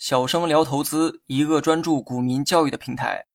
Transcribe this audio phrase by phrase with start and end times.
[0.00, 3.26] 小生聊投资，一个专注股民教育的平台。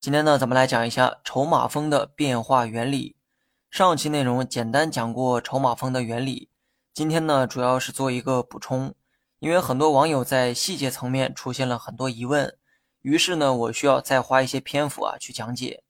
[0.00, 3.14] 今天呢，咱们来讲一下筹码峰的变化原理。
[3.70, 6.50] 上期内容简单讲过筹码峰的原理，
[6.92, 8.92] 今天呢，主要是做一个补充。
[9.38, 12.58] 因为很多网友在细节层面出现了很多疑问，
[13.02, 15.84] 于是呢，我需要再花一些篇幅啊去讲解。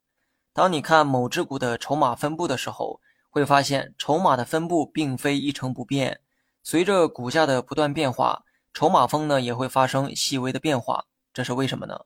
[0.52, 3.00] 当你看某只股的筹码分布的时候，
[3.30, 6.20] 会发现筹码的分布并非一成不变，
[6.62, 8.44] 随着股价的不断变化。
[8.72, 12.00] 筹码峰呢也会发生细微的变化，这是为什么呢？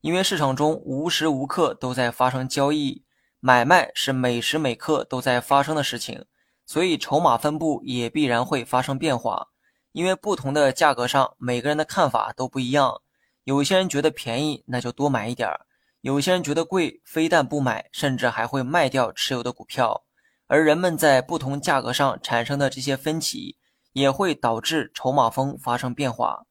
[0.00, 3.04] 因为市场中无时无刻都在发生交易，
[3.38, 6.24] 买卖是每时每刻都在发生的事情，
[6.64, 9.48] 所以筹码分布也必然会发生变化。
[9.92, 13.02] 因为不同的价格上，每个人的看法都不一样。
[13.44, 15.66] 有些人觉得便宜，那就多买一点儿；
[16.00, 20.04] 有些人觉得贵，非但不买，甚至还会卖掉持有的股票。
[20.46, 23.56] 而人们在不同价格上产生的这些分歧。
[23.92, 26.44] 也会导致筹码峰发生变化，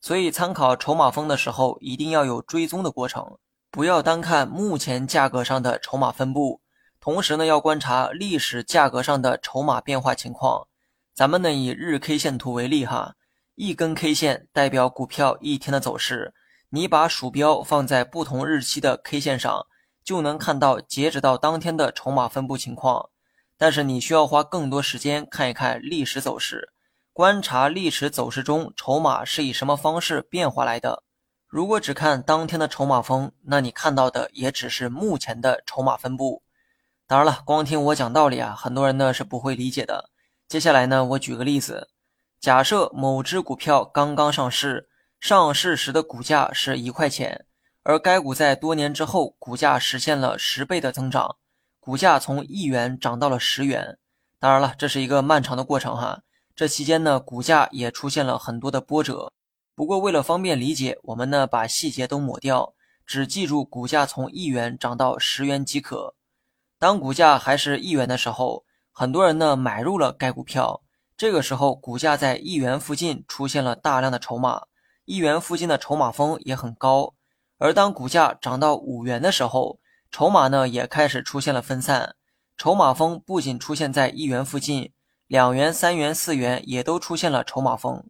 [0.00, 3.38] 所以参考筹码峰的时候，一定要有追踪的过程，
[3.70, 6.60] 不要单看目前价格上的筹码分布，
[7.00, 10.68] 同时呢，要观察历史价格上的筹码变化情况。
[11.12, 13.14] 咱们呢，以日 K 线图为例哈，
[13.54, 16.34] 一根 K 线代表股票一天的走势，
[16.70, 19.66] 你把鼠标放在不同日期的 K 线上，
[20.04, 23.10] 就能看到截止到当天的筹码分布情况。
[23.56, 26.73] 但是你需要花更多时间看一看历史走势。
[27.14, 31.04] 观察历史走势中筹码是以什么方式变化来的。
[31.46, 36.42] 如果只看当天的筹码峰，那你看到的也只是目前的筹码分布。
[37.06, 40.10] 当然了，光听我讲道理啊，很多人呢是不会理解的。
[40.48, 41.88] 接下来呢，我举个例子：
[42.40, 44.88] 假设某只股票刚刚上市，
[45.20, 47.46] 上市时的股价是一块钱，
[47.84, 51.36] 而该股在多年之后，股价实现了十倍的增长，
[51.78, 53.98] 股价从一元涨到了十元。
[54.40, 56.22] 当然了，这是一个漫长的过程哈。
[56.56, 59.32] 这期间呢，股价也出现了很多的波折。
[59.74, 62.74] 不过为了方便理解，我们呢把细节都抹掉，
[63.04, 66.14] 只记住股价从一元涨到十元即可。
[66.78, 70.82] 当股价还是一元的时候，很多人呢买入了该股票。
[71.16, 74.62] 这个时候，股价在一元附近出现了大量的筹码，
[75.06, 77.14] 一元附近的筹码峰也很高。
[77.58, 79.80] 而当股价涨到五元的时候，
[80.12, 82.14] 筹码呢也开始出现了分散，
[82.56, 84.92] 筹码峰不仅出现在一元附近。
[85.34, 88.04] 两元、三元、四元也都出现了筹码峰，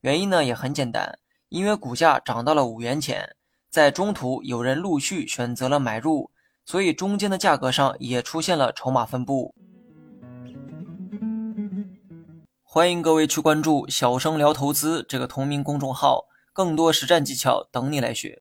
[0.00, 1.18] 原因呢也很简单，
[1.50, 3.36] 因为股价涨到了五元钱，
[3.68, 6.30] 在中途有人陆续选择了买入，
[6.64, 9.54] 所以中间的价格上也出现了筹码分布。
[12.62, 16.24] 欢迎各位去关注“小生聊投资”这个同名公众号，
[16.54, 18.40] 更多实战技巧等你来学。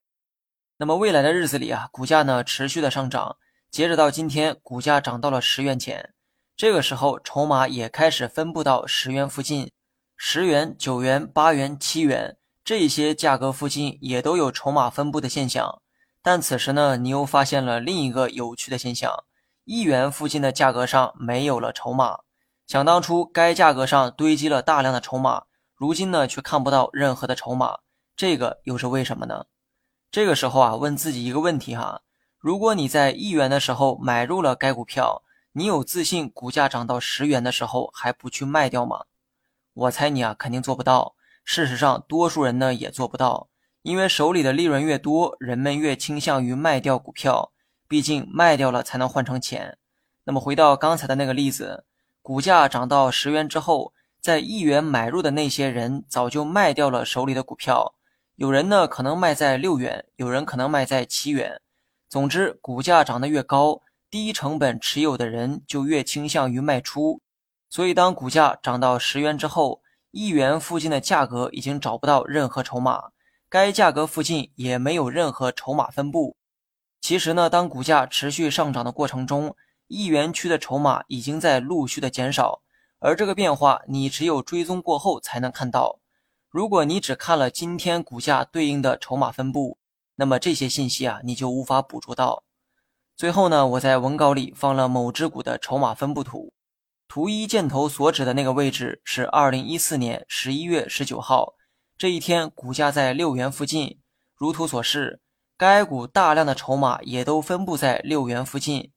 [0.78, 3.36] 那么未来的日子里啊，股价呢持续的上涨，
[3.70, 6.14] 截止到今天，股价涨到了十元钱。
[6.60, 9.72] 这个时候，筹码也开始分布到十元附近，
[10.18, 15.82] 十元、九元、八元、七元这些价格附近也都有筹码分布的现象。
[16.22, 19.24] 但此时呢，你又发现了另一个有趣的现象：
[19.64, 22.18] 一元附近的价格上没有了筹码。
[22.68, 25.44] 想当初，该价格上堆积了大量的筹码，
[25.78, 27.78] 如今呢却看不到任何的筹码，
[28.18, 29.46] 这个又是为什么呢？
[30.12, 32.02] 这个时候啊，问自己一个问题哈：
[32.38, 35.24] 如果你在一元的时候买入了该股票，
[35.54, 39.06] 你有自信股价涨到十元的时候还不去卖掉吗？
[39.74, 41.16] 我猜你啊肯定做不到。
[41.44, 43.50] 事实上，多数人呢也做不到，
[43.82, 47.52] 因为手里的利润越多，人们越倾向于卖掉股票。
[47.88, 49.80] 毕竟卖掉了才能换成钱。
[50.26, 51.86] 那么回到刚才的那个例子，
[52.22, 57.96] 股价涨到十元之后，在一元买入的那些人早就卖掉了手里的股票。
[58.36, 61.60] 有人呢可能卖在六元，有人可能卖在七元。
[62.08, 63.82] 总之，股价涨得越高。
[64.10, 67.22] 低成本持有的人就越倾向于卖出，
[67.70, 69.82] 所以当股价涨到十元之后，
[70.12, 73.12] 一元附近的价格已经找不到任何筹码，
[73.48, 76.36] 该价格附近也没有任何筹码分布。
[77.02, 79.56] 其实呢，当股价持续上涨的过程中，
[79.88, 82.62] 一元区的筹码已经在陆续的减少，
[83.00, 86.00] 而这个变化你只有追踪过后才能看到。
[86.50, 89.78] 如果你只看了今天股价对应的筹码分布，
[90.16, 92.44] 那么这些信息啊，你就无法捕捉到。
[93.20, 96.54] 最后呢，我在文稿里放了某只股的筹码分布图，
[97.06, 101.56] 图一箭头所指的那个位置是二零一四年十一月十九号
[101.98, 104.00] 这一天，股价在六元附近。
[104.38, 105.20] 如图所示，
[105.58, 108.94] 该股大量的筹码也都分布在六元附近。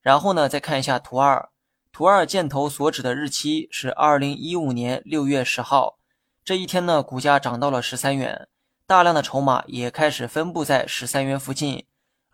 [0.00, 1.48] 然后呢，再看一下图二，
[1.90, 5.98] 图二箭头所指的日期是二零一五年六月十号
[6.44, 8.46] 这一天呢，股价涨到了十三元，
[8.86, 11.84] 大量的筹码也开始分布在十三元附近。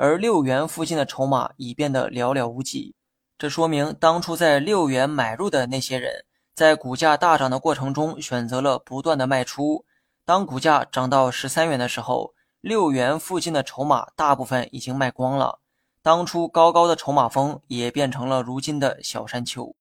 [0.01, 2.95] 而六元附近的筹码已变得寥寥无几。
[3.37, 6.25] 这说明当初在六元买入的那些人
[6.55, 9.85] 在股价大涨的过程中选择了不断的卖出。
[10.25, 12.33] 当股价涨到十三元的时候
[12.63, 15.61] 六元附近的筹码大部分已经卖光了
[16.01, 19.77] 当初高高的筹码峰也变成了如今的小山丘。